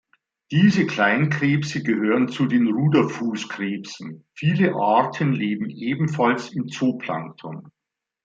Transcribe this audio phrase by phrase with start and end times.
[0.49, 7.69] Diese Kleinkrebse gehören zu den Ruderfußkrebsen, viele Arten leben ebenfalls im Zooplankton.